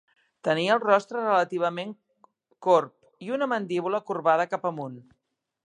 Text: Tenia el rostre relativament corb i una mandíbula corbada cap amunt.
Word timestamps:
Tenia 0.45 0.69
el 0.75 0.79
rostre 0.83 1.19
relativament 1.25 1.91
corb 2.69 3.27
i 3.27 3.31
una 3.37 3.49
mandíbula 3.53 4.03
corbada 4.11 4.49
cap 4.55 4.67
amunt. 4.71 4.99